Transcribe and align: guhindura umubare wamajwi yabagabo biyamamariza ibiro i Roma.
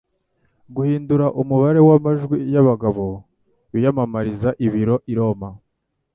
guhindura 0.75 1.25
umubare 1.41 1.79
wamajwi 1.87 2.37
yabagabo 2.53 3.05
biyamamariza 3.71 4.49
ibiro 4.65 4.95
i 5.11 5.13
Roma. 5.19 5.49